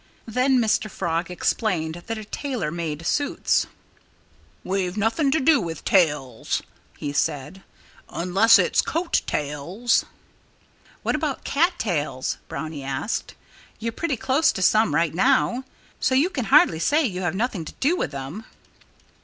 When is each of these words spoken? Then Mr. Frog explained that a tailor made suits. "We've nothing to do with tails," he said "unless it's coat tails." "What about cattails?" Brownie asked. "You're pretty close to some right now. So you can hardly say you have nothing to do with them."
Then 0.25 0.57
Mr. 0.57 0.89
Frog 0.89 1.29
explained 1.29 2.01
that 2.07 2.17
a 2.17 2.25
tailor 2.25 2.71
made 2.71 3.05
suits. 3.05 3.67
"We've 4.63 4.97
nothing 4.97 5.29
to 5.29 5.39
do 5.39 5.61
with 5.61 5.85
tails," 5.85 6.63
he 6.97 7.13
said 7.13 7.61
"unless 8.09 8.57
it's 8.57 8.81
coat 8.81 9.21
tails." 9.27 10.03
"What 11.03 11.13
about 11.13 11.43
cattails?" 11.43 12.37
Brownie 12.47 12.81
asked. 12.81 13.35
"You're 13.77 13.91
pretty 13.91 14.17
close 14.17 14.51
to 14.53 14.63
some 14.63 14.95
right 14.95 15.13
now. 15.13 15.65
So 15.99 16.15
you 16.15 16.31
can 16.31 16.45
hardly 16.45 16.79
say 16.79 17.05
you 17.05 17.21
have 17.21 17.35
nothing 17.35 17.63
to 17.65 17.73
do 17.73 17.95
with 17.95 18.09
them." 18.09 18.45